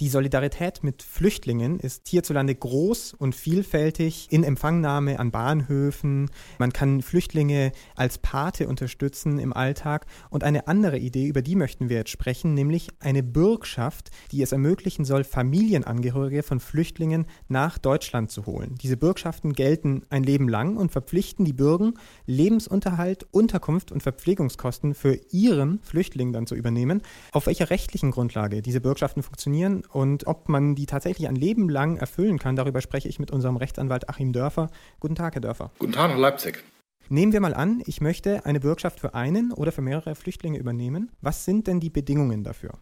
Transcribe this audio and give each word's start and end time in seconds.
Die 0.00 0.08
Solidarität 0.08 0.82
mit 0.82 1.02
Flüchtlingen 1.02 1.78
ist 1.78 2.08
hierzulande 2.08 2.54
groß 2.54 3.14
und 3.14 3.34
vielfältig 3.34 4.28
in 4.30 4.42
Empfangnahme 4.42 5.20
an 5.20 5.30
Bahnhöfen. 5.30 6.30
Man 6.58 6.72
kann 6.72 7.02
Flüchtlinge 7.02 7.72
als 7.94 8.18
Pate 8.18 8.68
unterstützen 8.68 9.38
im 9.38 9.52
Alltag. 9.52 10.06
Und 10.30 10.44
eine 10.44 10.66
andere 10.66 10.98
Idee, 10.98 11.26
über 11.26 11.42
die 11.42 11.56
möchten 11.56 11.88
wir 11.88 11.98
jetzt 11.98 12.10
sprechen, 12.10 12.54
nämlich 12.54 12.88
eine 13.00 13.22
Bürgschaft, 13.22 14.10
die 14.32 14.42
es 14.42 14.52
ermöglichen 14.52 15.04
soll, 15.04 15.24
Familienangehörige 15.24 16.42
von 16.42 16.58
Flüchtlingen 16.58 17.26
nach 17.48 17.78
Deutschland 17.78 18.30
zu 18.30 18.46
holen. 18.46 18.76
Diese 18.82 18.96
Bürgschaften 18.96 19.52
gelten 19.52 20.04
ein 20.10 20.24
Leben 20.24 20.48
lang 20.48 20.76
und 20.76 20.90
verpflichten 20.90 21.44
die 21.44 21.52
Bürger, 21.52 21.92
Lebensunterhalt, 22.26 23.26
Unterkunft 23.30 23.92
und 23.92 24.02
Verpflegungskosten 24.02 24.94
für 24.94 25.18
ihren 25.30 25.80
Flüchtling 25.82 26.32
dann 26.32 26.46
zu 26.46 26.54
übernehmen. 26.54 27.02
Auf 27.30 27.46
welcher 27.46 27.70
rechtlichen 27.70 28.10
Grundlage 28.10 28.62
diese 28.62 28.80
Bürgschaften 28.80 29.22
funktionieren 29.22 29.81
und 29.90 30.26
ob 30.26 30.48
man 30.48 30.74
die 30.74 30.86
tatsächlich 30.86 31.28
ein 31.28 31.36
Leben 31.36 31.68
lang 31.68 31.96
erfüllen 31.96 32.38
kann, 32.38 32.56
darüber 32.56 32.80
spreche 32.80 33.08
ich 33.08 33.18
mit 33.18 33.30
unserem 33.30 33.56
Rechtsanwalt 33.56 34.08
Achim 34.08 34.32
Dörfer. 34.32 34.70
Guten 35.00 35.14
Tag, 35.14 35.34
Herr 35.34 35.40
Dörfer. 35.40 35.70
Guten 35.78 35.92
Tag 35.92 36.10
nach 36.10 36.18
Leipzig. 36.18 36.62
Nehmen 37.08 37.32
wir 37.32 37.40
mal 37.40 37.54
an, 37.54 37.82
ich 37.86 38.00
möchte 38.00 38.46
eine 38.46 38.60
Bürgschaft 38.60 39.00
für 39.00 39.14
einen 39.14 39.52
oder 39.52 39.72
für 39.72 39.82
mehrere 39.82 40.14
Flüchtlinge 40.14 40.58
übernehmen. 40.58 41.10
Was 41.20 41.44
sind 41.44 41.66
denn 41.66 41.80
die 41.80 41.90
Bedingungen 41.90 42.44
dafür? 42.44 42.72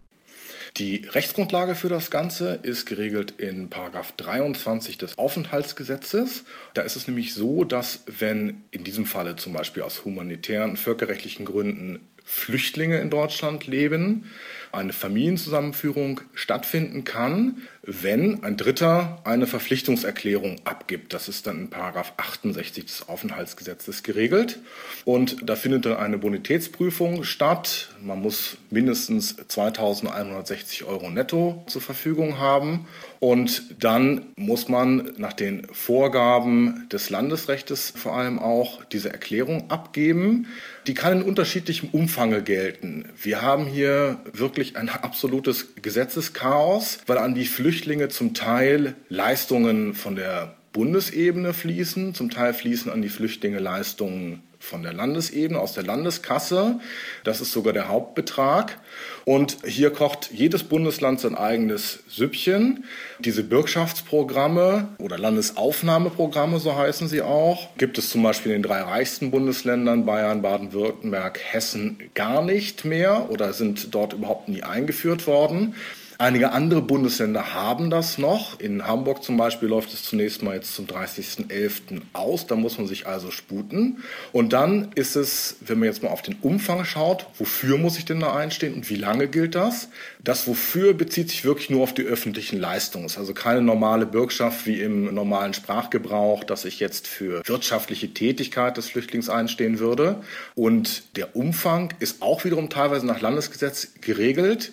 Die 0.77 1.06
Rechtsgrundlage 1.10 1.74
für 1.74 1.88
das 1.88 2.10
Ganze 2.10 2.55
ist 2.62 2.86
geregelt 2.86 3.34
in 3.38 3.70
23 3.70 4.98
des 4.98 5.19
Aufenthaltsgesetzes. 5.19 6.44
Da 6.74 6.82
ist 6.82 6.96
es 6.96 7.08
nämlich 7.08 7.34
so, 7.34 7.64
dass 7.64 8.05
wenn 8.06 8.64
in 8.70 8.84
diesem 8.84 9.06
Falle 9.06 9.36
zum 9.36 9.52
Beispiel 9.52 9.82
aus 9.82 10.05
humanitären, 10.05 10.77
völkerrechtlichen 10.77 11.44
Gründen 11.44 12.00
Flüchtlinge 12.24 13.00
in 13.00 13.10
Deutschland 13.10 13.66
leben, 13.66 14.30
eine 14.72 14.92
Familienzusammenführung 14.92 16.20
stattfinden 16.34 17.04
kann, 17.04 17.62
wenn 17.82 18.44
ein 18.44 18.56
Dritter 18.56 19.20
eine 19.24 19.46
Verpflichtungserklärung 19.46 20.56
abgibt. 20.64 21.12
Das 21.14 21.28
ist 21.28 21.46
dann 21.46 21.58
in 21.58 21.70
Paragraph 21.70 22.12
68 22.18 22.84
des 22.84 23.08
Aufenthaltsgesetzes 23.08 24.02
geregelt. 24.02 24.58
Und 25.04 25.48
da 25.48 25.56
findet 25.56 25.86
dann 25.86 25.96
eine 25.96 26.18
Bonitätsprüfung 26.18 27.24
statt. 27.24 27.88
Man 28.02 28.20
muss 28.20 28.58
mindestens 28.70 29.36
2160 29.48 30.84
Euro 30.84 31.10
netto 31.10 31.64
zur 31.66 31.80
Verfügung 31.80 32.38
haben. 32.38 32.86
Und 33.18 33.82
dann 33.82 34.26
muss 34.36 34.68
man 34.68 35.12
nach 35.16 35.32
den 35.32 35.66
Vorgaben 35.72 36.86
des 36.91 37.10
Landesrechts 37.10 37.92
vor 37.96 38.16
allem 38.16 38.38
auch 38.38 38.84
diese 38.84 39.10
Erklärung 39.10 39.70
abgeben. 39.70 40.46
Die 40.86 40.94
kann 40.94 41.20
in 41.20 41.22
unterschiedlichem 41.22 41.91
Umfang 41.91 42.44
gelten. 42.44 43.06
Wir 43.20 43.42
haben 43.42 43.66
hier 43.66 44.20
wirklich 44.32 44.59
ein 44.77 44.89
absolutes 44.89 45.75
Gesetzeschaos, 45.80 46.98
weil 47.06 47.19
an 47.19 47.34
die 47.34 47.47
Flüchtlinge 47.47 48.08
zum 48.08 48.34
Teil 48.34 48.94
Leistungen 49.08 49.94
von 49.94 50.16
der 50.16 50.55
Bundesebene 50.72 51.53
fließen, 51.53 52.14
zum 52.14 52.30
Teil 52.30 52.55
fließen 52.55 52.92
an 52.92 53.03
die 53.03 53.08
Flüchtlinge 53.08 53.58
Leistungen 53.58 54.42
von 54.61 54.83
der 54.83 54.92
Landesebene, 54.92 55.58
aus 55.58 55.72
der 55.72 55.83
Landeskasse. 55.83 56.78
Das 57.25 57.41
ist 57.41 57.50
sogar 57.50 57.72
der 57.72 57.89
Hauptbetrag. 57.89 58.78
Und 59.25 59.58
hier 59.64 59.91
kocht 59.91 60.30
jedes 60.33 60.64
Bundesland 60.64 61.19
sein 61.19 61.34
eigenes 61.34 62.00
Süppchen. 62.08 62.84
Diese 63.19 63.42
Bürgschaftsprogramme 63.42 64.88
oder 64.98 65.19
Landesaufnahmeprogramme, 65.19 66.61
so 66.61 66.77
heißen 66.77 67.08
sie 67.08 67.22
auch, 67.22 67.75
gibt 67.78 67.97
es 67.98 68.11
zum 68.11 68.22
Beispiel 68.22 68.53
in 68.53 68.62
den 68.62 68.69
drei 68.69 68.83
reichsten 68.83 69.31
Bundesländern 69.31 70.05
Bayern, 70.05 70.42
Baden-Württemberg, 70.42 71.41
Hessen 71.42 71.98
gar 72.14 72.42
nicht 72.42 72.84
mehr 72.84 73.31
oder 73.31 73.55
sind 73.55 73.94
dort 73.94 74.12
überhaupt 74.12 74.48
nie 74.48 74.62
eingeführt 74.62 75.27
worden. 75.27 75.75
Einige 76.20 76.52
andere 76.52 76.82
Bundesländer 76.82 77.54
haben 77.54 77.88
das 77.88 78.19
noch. 78.19 78.60
In 78.60 78.86
Hamburg 78.86 79.25
zum 79.25 79.38
Beispiel 79.38 79.70
läuft 79.70 79.94
es 79.94 80.03
zunächst 80.03 80.42
mal 80.42 80.54
jetzt 80.54 80.75
zum 80.75 80.84
30.11. 80.84 82.03
aus. 82.12 82.47
Da 82.47 82.56
muss 82.56 82.76
man 82.76 82.86
sich 82.86 83.06
also 83.06 83.31
sputen. 83.31 84.03
Und 84.30 84.53
dann 84.53 84.92
ist 84.97 85.16
es, 85.16 85.56
wenn 85.64 85.78
man 85.78 85.88
jetzt 85.88 86.03
mal 86.03 86.10
auf 86.10 86.20
den 86.20 86.36
Umfang 86.42 86.84
schaut, 86.84 87.25
wofür 87.38 87.78
muss 87.78 87.97
ich 87.97 88.04
denn 88.04 88.20
da 88.20 88.34
einstehen 88.34 88.75
und 88.75 88.91
wie 88.91 88.97
lange 88.97 89.28
gilt 89.28 89.54
das? 89.54 89.88
Das 90.22 90.47
Wofür 90.47 90.92
bezieht 90.92 91.30
sich 91.30 91.47
wirklich 91.47 91.70
nur 91.70 91.82
auf 91.82 91.94
die 91.94 92.03
öffentlichen 92.03 92.60
Leistungen. 92.60 93.06
Es 93.06 93.12
ist 93.12 93.19
also 93.19 93.32
keine 93.32 93.62
normale 93.62 94.04
Bürgschaft 94.04 94.66
wie 94.66 94.82
im 94.82 95.14
normalen 95.14 95.54
Sprachgebrauch, 95.54 96.44
dass 96.44 96.66
ich 96.66 96.80
jetzt 96.80 97.06
für 97.06 97.41
wirtschaftliche 97.48 98.12
Tätigkeit 98.12 98.76
des 98.76 98.91
Flüchtlings 98.91 99.30
einstehen 99.30 99.78
würde. 99.78 100.16
Und 100.54 101.16
der 101.16 101.34
Umfang 101.34 101.94
ist 101.98 102.20
auch 102.20 102.44
wiederum 102.44 102.69
teilweise 102.69 103.06
nach 103.06 103.22
Landesgesetz 103.22 103.94
geregelt. 104.03 104.72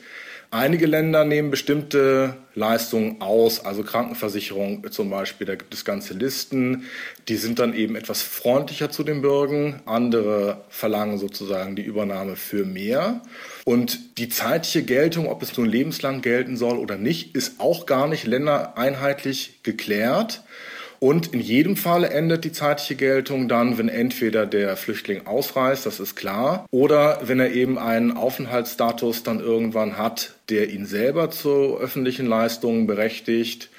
Einige 0.50 0.86
Länder 0.86 1.26
nehmen 1.26 1.52
bestimmte 1.52 2.38
Leistungen 2.56 3.22
aus, 3.22 3.66
also 3.66 3.84
Krankenversicherung 3.84 4.90
zum 4.92 5.10
Beispiel, 5.10 5.46
da 5.46 5.56
gibt 5.56 5.74
es 5.74 5.84
ganze 5.84 6.14
Listen, 6.14 6.86
die 7.28 7.36
sind 7.36 7.60
dann 7.60 7.74
eben 7.74 7.98
etwas 7.98 8.22
freundlicher 8.22 8.90
zu 8.90 9.04
den 9.04 9.22
Bürgern, 9.22 9.82
andere 9.86 10.62
verlangen 10.70 11.18
sozusagen 11.18 11.76
die 11.76 11.82
Übernahme 11.82 12.38
für 12.38 12.64
mehr. 12.64 13.22
Und 13.66 14.18
die 14.18 14.30
zeitliche 14.30 14.84
Geltung, 14.84 15.28
ob 15.28 15.42
es 15.44 15.58
nun 15.58 15.68
lebenslang 15.68 16.22
gelten 16.22 16.56
soll 16.56 16.78
oder 16.78 16.98
nicht, 16.98 17.36
ist 17.36 17.60
auch 17.60 17.86
gar 17.86 18.08
nicht 18.08 18.26
ländereinheitlich 18.26 19.60
geklärt. 19.64 20.44
Und 21.00 21.34
in 21.34 21.40
jedem 21.40 21.76
Fall 21.76 22.04
endet 22.04 22.44
die 22.44 22.52
zeitliche 22.52 22.96
Geltung 22.96 23.48
dann, 23.48 23.78
wenn 23.78 23.90
entweder 23.90 24.46
der 24.46 24.76
Flüchtling 24.78 25.28
ausreist, 25.28 25.86
das 25.86 26.00
ist 26.00 26.16
klar, 26.16 26.66
oder 26.72 27.22
wenn 27.24 27.40
er 27.40 27.52
eben 27.52 27.78
einen 27.78 28.12
Aufenthaltsstatus 28.12 29.24
dann 29.24 29.40
irgendwann 29.40 29.98
hat, 29.98 30.34
der 30.50 30.70
ihn 30.70 30.86
selber 30.86 31.30
zu 31.30 31.78
öffentlichen 31.78 32.26
Leistungen 32.26 32.88
berechtigt. 32.88 33.70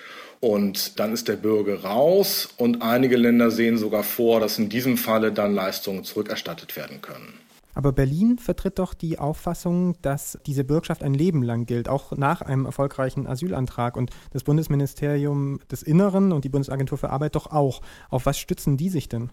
Und 0.41 1.01
dann 1.01 1.13
ist 1.13 1.27
der 1.27 1.35
Bürger 1.35 1.83
raus 1.83 2.49
und 2.57 2.81
einige 2.83 3.17
Länder 3.17 3.51
sehen 3.51 3.77
sogar 3.77 4.05
vor, 4.05 4.39
dass 4.39 4.59
in 4.59 4.69
diesem 4.69 4.97
Falle 4.97 5.33
dann 5.33 5.53
Leistungen 5.53 6.05
zurückerstattet 6.05 6.77
werden 6.77 7.03
können. 7.03 7.48
Aber 7.79 7.93
Berlin 7.93 8.39
vertritt 8.39 8.81
doch 8.81 8.93
die 8.93 9.21
Auffassung, 9.21 9.95
dass 10.03 10.37
diese 10.47 10.65
Bürgschaft 10.65 11.05
ein 11.05 11.15
Leben 11.15 11.45
lang 11.45 11.65
gilt, 11.65 11.89
auch 11.89 12.11
nach 12.17 12.43
einem 12.43 12.67
erfolgreichen 12.67 13.29
Asylantrag. 13.29 13.97
Und 13.97 14.11
das 14.33 14.43
Bundesministerium 14.43 15.61
des 15.71 15.85
Inneren 15.85 16.33
und 16.33 16.45
die 16.45 16.49
Bundesagentur 16.49 16.99
für 16.99 17.11
Arbeit 17.11 17.37
doch 17.37 17.53
auch. 17.53 17.81
Auf 18.11 18.27
was 18.27 18.37
stützen 18.37 18.77
die 18.77 18.89
sich 18.89 19.09
denn? 19.09 19.31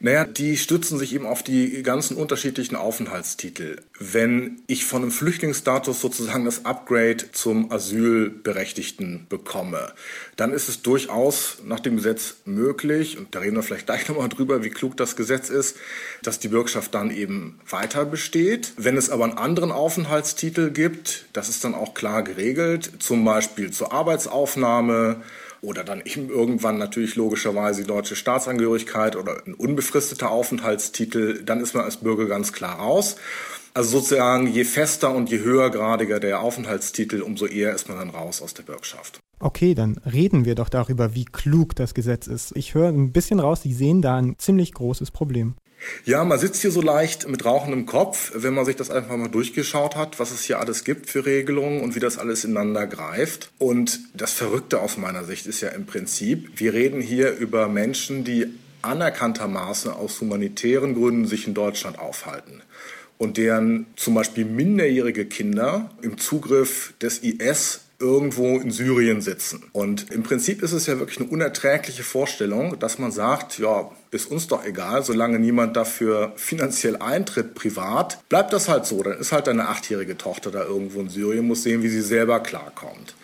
Naja, 0.00 0.24
die 0.24 0.56
stützen 0.56 0.98
sich 0.98 1.14
eben 1.14 1.26
auf 1.26 1.42
die 1.42 1.82
ganzen 1.82 2.16
unterschiedlichen 2.16 2.76
Aufenthaltstitel. 2.76 3.76
Wenn 3.98 4.62
ich 4.66 4.84
von 4.84 5.02
einem 5.02 5.10
Flüchtlingsstatus 5.10 6.00
sozusagen 6.00 6.44
das 6.44 6.64
Upgrade 6.64 7.32
zum 7.32 7.72
Asylberechtigten 7.72 9.26
bekomme, 9.28 9.92
dann 10.36 10.52
ist 10.52 10.68
es 10.68 10.82
durchaus 10.82 11.58
nach 11.64 11.80
dem 11.80 11.96
Gesetz 11.96 12.36
möglich, 12.44 13.18
und 13.18 13.34
da 13.34 13.40
reden 13.40 13.56
wir 13.56 13.62
vielleicht 13.62 13.86
gleich 13.86 14.08
nochmal 14.08 14.28
drüber, 14.28 14.62
wie 14.62 14.70
klug 14.70 14.96
das 14.96 15.16
Gesetz 15.16 15.48
ist, 15.48 15.76
dass 16.22 16.38
die 16.38 16.48
Bürgschaft 16.48 16.94
dann 16.94 17.10
eben 17.10 17.58
weiter 17.68 18.04
besteht. 18.04 18.72
Wenn 18.76 18.96
es 18.96 19.10
aber 19.10 19.24
einen 19.24 19.38
anderen 19.38 19.72
Aufenthaltstitel 19.72 20.70
gibt, 20.70 21.26
das 21.32 21.48
ist 21.48 21.64
dann 21.64 21.74
auch 21.74 21.94
klar 21.94 22.22
geregelt, 22.22 22.90
zum 22.98 23.24
Beispiel 23.24 23.70
zur 23.70 23.92
Arbeitsaufnahme, 23.92 25.22
oder 25.66 25.82
dann 25.82 26.00
eben 26.04 26.30
irgendwann 26.30 26.78
natürlich 26.78 27.16
logischerweise 27.16 27.82
die 27.82 27.88
deutsche 27.88 28.14
Staatsangehörigkeit 28.14 29.16
oder 29.16 29.42
ein 29.46 29.54
unbefristeter 29.54 30.30
Aufenthaltstitel, 30.30 31.42
dann 31.44 31.60
ist 31.60 31.74
man 31.74 31.84
als 31.84 31.98
Bürger 31.98 32.26
ganz 32.26 32.52
klar 32.52 32.78
raus. 32.78 33.16
Also 33.74 33.98
sozusagen, 33.98 34.46
je 34.46 34.64
fester 34.64 35.14
und 35.14 35.28
je 35.28 35.40
höhergradiger 35.40 36.18
der 36.18 36.40
Aufenthaltstitel, 36.40 37.20
umso 37.20 37.46
eher 37.46 37.74
ist 37.74 37.88
man 37.88 37.98
dann 37.98 38.10
raus 38.10 38.40
aus 38.40 38.54
der 38.54 38.62
Bürgschaft. 38.62 39.18
Okay, 39.38 39.74
dann 39.74 39.98
reden 40.10 40.46
wir 40.46 40.54
doch 40.54 40.70
darüber, 40.70 41.14
wie 41.14 41.26
klug 41.26 41.74
das 41.76 41.92
Gesetz 41.92 42.26
ist. 42.26 42.56
Ich 42.56 42.72
höre 42.74 42.88
ein 42.88 43.12
bisschen 43.12 43.38
raus, 43.38 43.62
Sie 43.62 43.74
sehen 43.74 44.00
da 44.00 44.16
ein 44.16 44.36
ziemlich 44.38 44.72
großes 44.72 45.10
Problem. 45.10 45.56
Ja, 46.04 46.24
man 46.24 46.38
sitzt 46.38 46.62
hier 46.62 46.70
so 46.70 46.82
leicht 46.82 47.28
mit 47.28 47.44
rauchendem 47.44 47.86
Kopf, 47.86 48.32
wenn 48.34 48.54
man 48.54 48.64
sich 48.64 48.76
das 48.76 48.90
einfach 48.90 49.16
mal 49.16 49.28
durchgeschaut 49.28 49.96
hat, 49.96 50.18
was 50.18 50.30
es 50.30 50.42
hier 50.42 50.58
alles 50.58 50.84
gibt 50.84 51.10
für 51.10 51.26
Regelungen 51.26 51.80
und 51.82 51.94
wie 51.94 52.00
das 52.00 52.18
alles 52.18 52.44
ineinander 52.44 52.86
greift. 52.86 53.50
Und 53.58 54.00
das 54.14 54.32
Verrückte 54.32 54.80
aus 54.80 54.96
meiner 54.96 55.24
Sicht 55.24 55.46
ist 55.46 55.60
ja 55.60 55.68
im 55.68 55.86
Prinzip, 55.86 56.52
wir 56.56 56.74
reden 56.74 57.00
hier 57.00 57.36
über 57.36 57.68
Menschen, 57.68 58.24
die 58.24 58.46
anerkanntermaßen 58.82 59.90
aus 59.90 60.20
humanitären 60.20 60.94
Gründen 60.94 61.26
sich 61.26 61.46
in 61.46 61.54
Deutschland 61.54 61.98
aufhalten 61.98 62.62
und 63.18 63.36
deren 63.36 63.86
zum 63.96 64.14
Beispiel 64.14 64.44
minderjährige 64.44 65.26
Kinder 65.26 65.90
im 66.02 66.18
Zugriff 66.18 66.94
des 67.00 67.18
IS 67.18 67.85
irgendwo 67.98 68.58
in 68.58 68.70
Syrien 68.70 69.20
sitzen. 69.20 69.64
Und 69.72 70.10
im 70.10 70.22
Prinzip 70.22 70.62
ist 70.62 70.72
es 70.72 70.86
ja 70.86 70.98
wirklich 70.98 71.18
eine 71.20 71.28
unerträgliche 71.28 72.02
Vorstellung, 72.02 72.78
dass 72.78 72.98
man 72.98 73.10
sagt, 73.10 73.58
ja, 73.58 73.90
ist 74.10 74.30
uns 74.30 74.46
doch 74.46 74.64
egal, 74.64 75.02
solange 75.02 75.38
niemand 75.38 75.76
dafür 75.76 76.32
finanziell 76.36 76.96
eintritt, 76.96 77.54
privat, 77.54 78.18
bleibt 78.28 78.52
das 78.52 78.68
halt 78.68 78.86
so. 78.86 79.02
Dann 79.02 79.18
ist 79.18 79.32
halt 79.32 79.48
eine 79.48 79.68
achtjährige 79.68 80.18
Tochter 80.18 80.50
da 80.50 80.64
irgendwo 80.64 81.00
in 81.00 81.08
Syrien, 81.08 81.46
muss 81.46 81.62
sehen, 81.62 81.82
wie 81.82 81.88
sie 81.88 82.02
selber 82.02 82.40
klarkommt. 82.40 83.14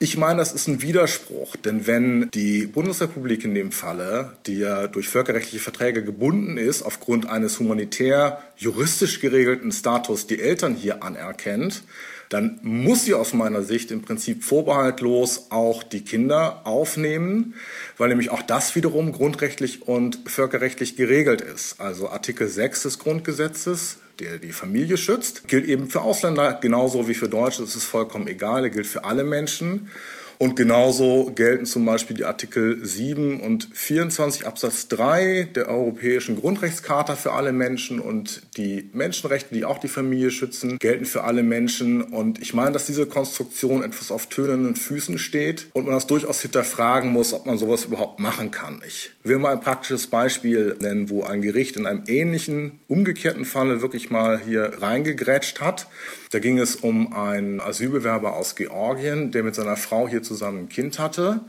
Ich 0.00 0.18
meine, 0.18 0.38
das 0.38 0.52
ist 0.52 0.66
ein 0.66 0.82
Widerspruch, 0.82 1.56
denn 1.56 1.86
wenn 1.86 2.28
die 2.34 2.66
Bundesrepublik 2.66 3.44
in 3.44 3.54
dem 3.54 3.70
Falle, 3.70 4.36
die 4.46 4.58
ja 4.58 4.88
durch 4.88 5.08
völkerrechtliche 5.08 5.62
Verträge 5.62 6.02
gebunden 6.02 6.56
ist, 6.58 6.82
aufgrund 6.82 7.28
eines 7.28 7.60
humanitär 7.60 8.42
juristisch 8.56 9.20
geregelten 9.20 9.70
Status 9.70 10.26
die 10.26 10.40
Eltern 10.40 10.74
hier 10.74 11.04
anerkennt, 11.04 11.84
dann 12.28 12.58
muss 12.62 13.04
sie 13.04 13.14
aus 13.14 13.32
meiner 13.32 13.62
Sicht 13.62 13.90
im 13.90 14.02
Prinzip 14.02 14.44
vorbehaltlos 14.44 15.46
auch 15.50 15.82
die 15.82 16.02
Kinder 16.02 16.62
aufnehmen, 16.64 17.54
weil 17.98 18.08
nämlich 18.08 18.30
auch 18.30 18.42
das 18.42 18.74
wiederum 18.74 19.12
grundrechtlich 19.12 19.86
und 19.86 20.18
völkerrechtlich 20.26 20.96
geregelt 20.96 21.40
ist. 21.40 21.80
Also 21.80 22.08
Artikel 22.08 22.48
6 22.48 22.82
des 22.82 22.98
Grundgesetzes 22.98 23.98
der 24.20 24.38
die 24.38 24.52
Familie 24.52 24.96
schützt, 24.96 25.48
gilt 25.48 25.66
eben 25.66 25.90
für 25.90 26.02
Ausländer 26.02 26.52
genauso 26.60 27.08
wie 27.08 27.14
für 27.14 27.28
Deutsche. 27.28 27.62
Das 27.62 27.74
ist 27.74 27.84
vollkommen 27.84 28.28
egal. 28.28 28.64
Er 28.64 28.70
gilt 28.70 28.86
für 28.86 29.04
alle 29.04 29.24
Menschen. 29.24 29.90
Und 30.38 30.56
genauso 30.56 31.32
gelten 31.34 31.66
zum 31.66 31.84
Beispiel 31.84 32.16
die 32.16 32.24
Artikel 32.24 32.84
7 32.84 33.40
und 33.40 33.68
24 33.72 34.46
Absatz 34.46 34.88
3 34.88 35.48
der 35.54 35.68
Europäischen 35.68 36.40
Grundrechtscharta 36.40 37.16
für 37.16 37.32
alle 37.32 37.52
Menschen 37.52 38.00
und 38.00 38.42
die 38.56 38.90
Menschenrechte, 38.92 39.54
die 39.54 39.64
auch 39.64 39.78
die 39.78 39.88
Familie 39.88 40.30
schützen, 40.30 40.78
gelten 40.78 41.04
für 41.04 41.24
alle 41.24 41.42
Menschen. 41.42 42.02
Und 42.02 42.40
ich 42.40 42.54
meine, 42.54 42.72
dass 42.72 42.86
diese 42.86 43.06
Konstruktion 43.06 43.82
etwas 43.82 44.10
auf 44.10 44.26
tönenden 44.26 44.76
Füßen 44.76 45.18
steht 45.18 45.66
und 45.72 45.86
man 45.86 45.94
das 45.94 46.06
durchaus 46.06 46.40
hinterfragen 46.40 47.10
muss, 47.10 47.32
ob 47.32 47.46
man 47.46 47.58
sowas 47.58 47.84
überhaupt 47.84 48.20
machen 48.20 48.50
kann. 48.50 48.82
Ich 48.86 49.10
will 49.22 49.38
mal 49.38 49.52
ein 49.52 49.60
praktisches 49.60 50.08
Beispiel 50.08 50.76
nennen, 50.80 51.10
wo 51.10 51.22
ein 51.22 51.42
Gericht 51.42 51.76
in 51.76 51.86
einem 51.86 52.04
ähnlichen, 52.06 52.80
umgekehrten 52.88 53.44
Falle 53.44 53.80
wirklich 53.80 54.10
mal 54.10 54.40
hier 54.40 54.72
reingegrätscht 54.80 55.60
hat. 55.60 55.86
Da 56.30 56.40
ging 56.40 56.58
es 56.58 56.74
um 56.74 57.12
einen 57.12 57.60
Asylbewerber 57.60 58.34
aus 58.34 58.56
Georgien, 58.56 59.30
der 59.30 59.44
mit 59.44 59.54
seiner 59.54 59.76
Frau 59.76 60.08
hier 60.08 60.23
zusammen 60.24 60.60
ein 60.60 60.68
Kind 60.68 60.98
hatte. 60.98 61.40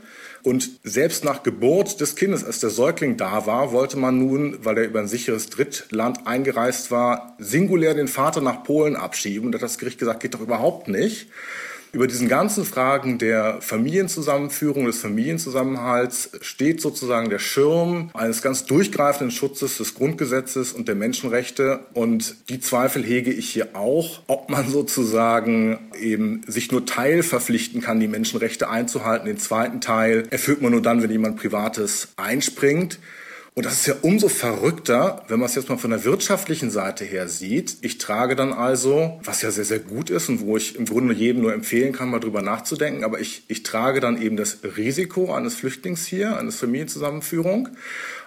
Und 0.42 0.70
selbst 0.84 1.24
nach 1.24 1.42
Geburt 1.42 2.00
des 2.00 2.14
Kindes, 2.14 2.44
als 2.44 2.60
der 2.60 2.70
Säugling 2.70 3.16
da 3.16 3.46
war, 3.46 3.72
wollte 3.72 3.96
man 3.96 4.18
nun, 4.18 4.64
weil 4.64 4.78
er 4.78 4.84
über 4.84 5.00
ein 5.00 5.08
sicheres 5.08 5.50
Drittland 5.50 6.26
eingereist 6.26 6.90
war, 6.90 7.34
singulär 7.38 7.94
den 7.94 8.08
Vater 8.08 8.40
nach 8.40 8.62
Polen 8.62 8.94
abschieben. 8.94 9.46
Und 9.46 9.52
da 9.52 9.56
hat 9.56 9.64
das 9.64 9.78
Gericht 9.78 9.98
gesagt, 9.98 10.20
geht 10.20 10.34
doch 10.34 10.40
überhaupt 10.40 10.86
nicht. 10.86 11.28
Über 11.92 12.06
diesen 12.06 12.28
ganzen 12.28 12.64
Fragen 12.64 13.18
der 13.18 13.60
Familienzusammenführung, 13.60 14.86
des 14.86 14.98
Familienzusammenhalts 14.98 16.30
steht 16.40 16.80
sozusagen 16.80 17.30
der 17.30 17.38
Schirm 17.38 18.10
eines 18.12 18.42
ganz 18.42 18.66
durchgreifenden 18.66 19.30
Schutzes 19.30 19.78
des 19.78 19.94
Grundgesetzes 19.94 20.72
und 20.72 20.88
der 20.88 20.94
Menschenrechte. 20.94 21.80
Und 21.94 22.36
die 22.48 22.60
Zweifel 22.60 23.02
hege 23.02 23.32
ich 23.32 23.48
hier 23.48 23.74
auch, 23.74 24.20
ob 24.26 24.50
man 24.50 24.68
sozusagen 24.68 25.78
eben 25.98 26.42
sich 26.46 26.70
nur 26.70 26.84
Teil 26.84 27.22
verpflichten 27.22 27.80
kann, 27.80 28.00
die 28.00 28.08
Menschenrechte 28.08 28.68
einzuhalten. 28.68 29.26
Den 29.26 29.38
zweiten 29.38 29.80
Teil 29.80 30.26
erfüllt 30.30 30.60
man 30.60 30.72
nur 30.72 30.82
dann, 30.82 31.02
wenn 31.02 31.10
jemand 31.10 31.36
Privates 31.36 32.08
einspringt. 32.16 32.98
Und 33.58 33.64
das 33.64 33.72
ist 33.76 33.86
ja 33.86 33.94
umso 34.02 34.28
verrückter, 34.28 35.24
wenn 35.28 35.40
man 35.40 35.48
es 35.48 35.54
jetzt 35.54 35.70
mal 35.70 35.78
von 35.78 35.88
der 35.88 36.04
wirtschaftlichen 36.04 36.70
Seite 36.70 37.06
her 37.06 37.26
sieht. 37.26 37.78
Ich 37.80 37.96
trage 37.96 38.36
dann 38.36 38.52
also, 38.52 39.18
was 39.24 39.40
ja 39.40 39.50
sehr, 39.50 39.64
sehr 39.64 39.78
gut 39.78 40.10
ist 40.10 40.28
und 40.28 40.42
wo 40.42 40.58
ich 40.58 40.76
im 40.76 40.84
Grunde 40.84 41.14
jedem 41.14 41.40
nur 41.40 41.54
empfehlen 41.54 41.94
kann, 41.94 42.10
mal 42.10 42.20
drüber 42.20 42.42
nachzudenken, 42.42 43.02
aber 43.02 43.18
ich, 43.18 43.44
ich 43.48 43.62
trage 43.62 44.00
dann 44.00 44.20
eben 44.20 44.36
das 44.36 44.58
Risiko 44.76 45.32
eines 45.32 45.54
Flüchtlings 45.54 46.04
hier, 46.04 46.36
eines 46.36 46.56
Familienzusammenführung. 46.56 47.70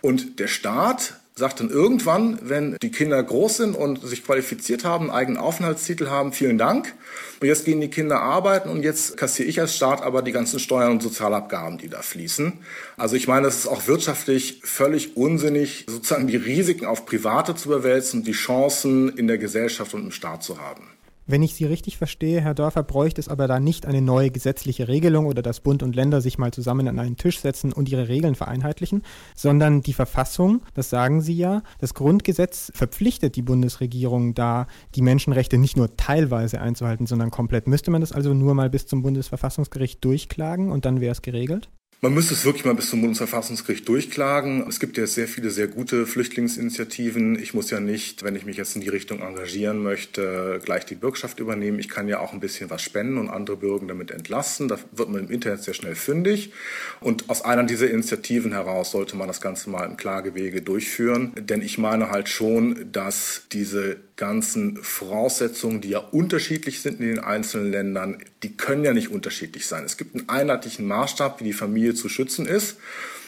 Und 0.02 0.40
der 0.40 0.48
Staat 0.48 1.20
sagt 1.40 1.62
dann 1.62 1.70
irgendwann, 1.70 2.38
wenn 2.44 2.78
die 2.82 2.92
Kinder 2.92 3.24
groß 3.24 3.58
sind 3.58 3.76
und 3.76 4.06
sich 4.06 4.24
qualifiziert 4.24 4.84
haben, 4.84 5.06
einen 5.06 5.18
eigenen 5.18 5.38
Aufenthaltstitel 5.38 6.10
haben, 6.10 6.34
vielen 6.34 6.58
Dank. 6.58 6.94
Und 7.40 7.48
jetzt 7.48 7.66
gehen 7.66 7.82
die 7.82 7.90
Kinder 7.90 8.22
arbeiten 8.22 8.70
und 8.70 8.84
jetzt 8.84 9.18
kassiere 9.18 9.48
ich 9.48 9.60
als 9.60 9.76
Staat 9.76 10.04
aber 10.04 10.22
die 10.22 10.34
ganzen 10.34 10.60
Steuern 10.60 10.92
und 10.92 11.02
Sozialabgaben, 11.02 11.78
die 11.78 11.90
da 11.90 12.02
fließen. 12.02 12.54
Also 12.98 13.16
ich 13.16 13.28
meine, 13.28 13.48
es 13.48 13.60
ist 13.60 13.68
auch 13.68 13.88
wirtschaftlich 13.88 14.62
völlig 14.64 15.16
unsinnig, 15.16 15.86
sozusagen 15.88 16.28
die 16.28 16.36
Risiken 16.36 16.86
auf 16.86 17.06
Private 17.06 17.56
zu 17.56 17.70
überwälzen 17.70 18.24
die 18.24 18.34
Chancen 18.34 19.10
in 19.18 19.28
der 19.28 19.38
Gesellschaft 19.38 19.94
und 19.94 20.04
im 20.04 20.12
Staat 20.12 20.44
zu 20.44 20.60
haben. 20.60 20.84
Wenn 21.32 21.44
ich 21.44 21.54
Sie 21.54 21.66
richtig 21.66 22.00
verstehe, 22.00 22.42
Herr 22.42 22.56
Dörfer, 22.56 22.82
bräuchte 22.82 23.22
es 23.22 23.28
aber 23.28 23.48
da 23.48 23.60
nicht 23.60 23.86
eine 23.86 24.02
neue 24.02 24.32
gesetzliche 24.32 24.88
Regelung 24.88 25.28
oder 25.28 25.44
dass 25.44 25.60
Bund 25.60 25.84
und 25.84 25.96
Länder 25.96 26.22
sich 26.22 26.40
mal 26.40 26.52
zusammen 26.52 26.88
an 26.88 26.98
einen 26.98 27.18
Tisch 27.18 27.40
setzen 27.40 27.72
und 27.72 27.88
ihre 27.88 28.08
Regeln 28.08 28.34
vereinheitlichen, 28.34 29.04
sondern 29.36 29.84
die 29.84 29.94
Verfassung, 29.94 30.64
das 30.74 30.90
sagen 30.90 31.22
Sie 31.22 31.36
ja, 31.36 31.62
das 31.78 31.94
Grundgesetz 31.94 32.72
verpflichtet 32.74 33.36
die 33.36 33.44
Bundesregierung 33.44 34.34
da, 34.34 34.66
die 34.96 35.04
Menschenrechte 35.04 35.60
nicht 35.60 35.78
nur 35.78 35.96
teilweise 35.98 36.62
einzuhalten, 36.62 37.06
sondern 37.06 37.30
komplett. 37.30 37.68
Müsste 37.68 37.92
man 37.92 38.02
das 38.02 38.12
also 38.12 38.34
nur 38.34 38.56
mal 38.56 38.72
bis 38.72 38.88
zum 38.88 39.04
Bundesverfassungsgericht 39.04 40.04
durchklagen 40.04 40.72
und 40.72 40.86
dann 40.86 41.00
wäre 41.00 41.12
es 41.12 41.22
geregelt? 41.22 41.70
Man 42.02 42.14
müsste 42.14 42.34
es 42.34 42.46
wirklich 42.46 42.64
mal 42.64 42.76
bis 42.76 42.90
zum 42.90 43.02
Bundesverfassungsgericht 43.02 43.86
durchklagen. 43.86 44.66
Es 44.70 44.80
gibt 44.80 44.98
ja 44.98 45.06
sehr 45.06 45.28
viele 45.28 45.50
sehr 45.50 45.68
gute 45.68 46.06
Flüchtlingsinitiativen. 46.06 47.38
Ich 47.38 47.54
muss 47.54 47.72
ja 47.72 47.82
nicht, 47.82 48.24
wenn 48.24 48.38
ich 48.38 48.46
mich 48.46 48.56
jetzt 48.56 48.74
in 48.78 48.82
die 48.82 48.88
Richtung 48.88 49.20
engagieren 49.20 49.84
möchte, 49.84 50.62
gleich 50.64 50.86
die 50.86 50.96
Bürgschaft 50.96 51.42
übernehmen. 51.42 51.78
Ich 51.78 51.90
kann 51.90 52.08
ja 52.08 52.22
auch 52.22 52.32
ein 52.32 52.40
bisschen 52.40 52.70
was 52.70 52.82
spenden 52.84 53.18
und 53.18 53.28
andere 53.28 53.58
Bürger 53.58 53.88
damit 53.88 54.12
entlasten. 54.12 54.70
Da 54.70 54.80
wird 54.94 55.10
man 55.10 55.26
im 55.26 55.30
Internet 55.30 55.62
sehr 55.62 55.74
schnell 55.74 55.96
fündig. 55.96 56.54
Und 57.02 57.30
aus 57.30 57.44
einer 57.44 57.66
dieser 57.66 57.90
Initiativen 57.90 58.54
heraus 58.54 58.92
sollte 58.92 59.18
man 59.18 59.28
das 59.28 59.42
Ganze 59.42 59.70
mal 59.70 59.84
im 59.84 59.98
Klagewege 59.98 60.62
durchführen. 60.62 61.34
Denn 61.38 61.62
ich 61.62 61.78
meine 61.78 62.12
halt 62.12 62.30
schon, 62.30 62.94
dass 62.94 63.42
diese 63.52 63.98
ganzen 64.16 64.78
Voraussetzungen, 64.84 65.80
die 65.80 65.90
ja 65.90 66.00
unterschiedlich 66.00 66.82
sind 66.82 67.00
in 67.00 67.08
den 67.08 67.20
einzelnen 67.20 67.72
Ländern, 67.72 68.18
die 68.44 68.56
können 68.56 68.84
ja 68.84 68.94
nicht 68.94 69.12
unterschiedlich 69.12 69.66
sein. 69.66 69.86
Es 69.86 69.96
gibt 69.96 70.14
einen 70.14 70.28
einheitlichen 70.28 70.86
Maßstab, 70.86 71.40
wie 71.40 71.46
die 71.46 71.54
Familie 71.54 71.89
zu 71.96 72.10
schützen 72.10 72.46
ist. 72.46 72.78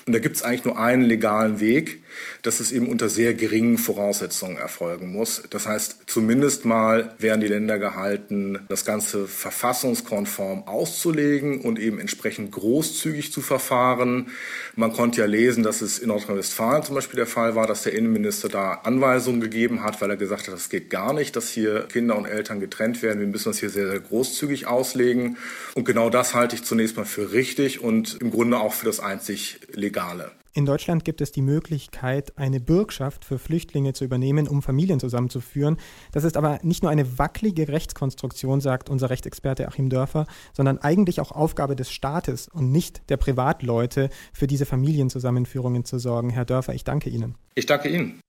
Und 0.05 0.13
da 0.13 0.19
gibt 0.19 0.35
es 0.35 0.43
eigentlich 0.43 0.65
nur 0.65 0.79
einen 0.79 1.03
legalen 1.03 1.59
Weg, 1.59 2.00
dass 2.41 2.59
es 2.59 2.71
eben 2.71 2.87
unter 2.87 3.09
sehr 3.09 3.33
geringen 3.33 3.77
Voraussetzungen 3.77 4.57
erfolgen 4.57 5.11
muss. 5.11 5.43
Das 5.49 5.67
heißt, 5.67 6.03
zumindest 6.07 6.65
mal 6.65 7.15
wären 7.19 7.41
die 7.41 7.47
Länder 7.47 7.79
gehalten, 7.79 8.59
das 8.69 8.85
Ganze 8.85 9.27
verfassungskonform 9.27 10.67
auszulegen 10.67 11.61
und 11.61 11.79
eben 11.79 11.99
entsprechend 11.99 12.51
großzügig 12.51 13.31
zu 13.31 13.41
verfahren. 13.41 14.27
Man 14.75 14.93
konnte 14.93 15.21
ja 15.21 15.27
lesen, 15.27 15.63
dass 15.63 15.81
es 15.81 15.99
in 15.99 16.09
Nordrhein-Westfalen 16.09 16.83
zum 16.83 16.95
Beispiel 16.95 17.17
der 17.17 17.27
Fall 17.27 17.55
war, 17.55 17.67
dass 17.67 17.83
der 17.83 17.93
Innenminister 17.93 18.49
da 18.49 18.73
Anweisungen 18.83 19.41
gegeben 19.41 19.83
hat, 19.83 20.01
weil 20.01 20.09
er 20.09 20.17
gesagt 20.17 20.47
hat, 20.47 20.53
das 20.53 20.69
geht 20.69 20.89
gar 20.89 21.13
nicht, 21.13 21.35
dass 21.35 21.49
hier 21.49 21.87
Kinder 21.91 22.17
und 22.17 22.25
Eltern 22.25 22.59
getrennt 22.59 23.01
werden. 23.01 23.19
Wir 23.19 23.27
müssen 23.27 23.49
das 23.49 23.59
hier 23.59 23.69
sehr, 23.69 23.87
sehr 23.87 23.99
großzügig 23.99 24.67
auslegen. 24.67 25.37
Und 25.75 25.85
genau 25.85 26.09
das 26.09 26.33
halte 26.33 26.55
ich 26.55 26.63
zunächst 26.63 26.97
mal 26.97 27.05
für 27.05 27.31
richtig 27.31 27.81
und 27.81 28.17
im 28.21 28.31
Grunde 28.31 28.59
auch 28.59 28.73
für 28.73 28.85
das 28.85 28.99
einzig 28.99 29.59
Legale. 29.73 30.31
In 30.53 30.65
Deutschland 30.65 31.05
gibt 31.05 31.21
es 31.21 31.31
die 31.31 31.41
Möglichkeit, 31.41 32.37
eine 32.37 32.59
Bürgschaft 32.59 33.23
für 33.23 33.39
Flüchtlinge 33.39 33.93
zu 33.93 34.03
übernehmen, 34.03 34.49
um 34.49 34.61
Familien 34.61 34.99
zusammenzuführen. 34.99 35.77
Das 36.11 36.25
ist 36.25 36.35
aber 36.35 36.59
nicht 36.61 36.83
nur 36.83 36.91
eine 36.91 37.17
wackelige 37.17 37.69
Rechtskonstruktion, 37.69 38.59
sagt 38.59 38.89
unser 38.89 39.09
Rechtsexperte 39.09 39.65
Achim 39.69 39.89
Dörfer, 39.89 40.27
sondern 40.51 40.77
eigentlich 40.77 41.21
auch 41.21 41.31
Aufgabe 41.31 41.77
des 41.77 41.89
Staates 41.89 42.49
und 42.49 42.69
nicht 42.69 43.09
der 43.09 43.15
Privatleute, 43.15 44.09
für 44.33 44.45
diese 44.45 44.65
Familienzusammenführungen 44.65 45.85
zu 45.85 45.99
sorgen. 45.99 46.29
Herr 46.29 46.43
Dörfer, 46.43 46.73
ich 46.73 46.83
danke 46.83 47.09
Ihnen. 47.09 47.35
Ich 47.55 47.65
danke 47.65 47.87
Ihnen. 47.87 48.19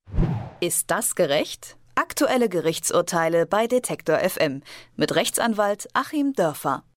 Ist 0.61 0.93
das 0.93 1.17
gerecht? 1.17 1.77
Aktuelle 1.97 2.49
Gerichtsurteile 2.49 3.47
bei 3.47 3.67
Detektor 3.67 4.19
FM 4.19 4.63
mit 4.97 5.15
Rechtsanwalt 5.17 5.89
Achim 5.93 6.35
Dörfer. 6.35 6.85